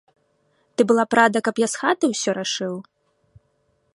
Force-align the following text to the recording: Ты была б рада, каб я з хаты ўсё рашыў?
Ты 0.75 0.81
была 0.91 1.03
б 1.11 1.19
рада, 1.19 1.37
каб 1.49 1.55
я 1.65 1.69
з 1.75 1.81
хаты 1.83 2.05
ўсё 2.13 2.31
рашыў? 2.39 2.75